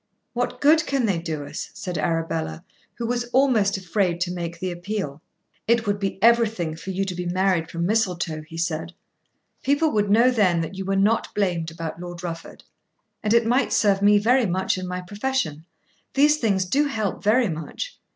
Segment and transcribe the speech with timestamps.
[0.33, 2.63] "What good can they do us?" said Arabella,
[2.95, 5.21] who was almost afraid to make the appeal.
[5.67, 8.93] "It would be everything for you to be married from Mistletoe," he said.
[9.61, 12.63] "People would know then that you were not blamed about Lord Rufford.
[13.21, 15.65] And it might serve me very much in my profession.
[16.15, 17.99] These things do help very much.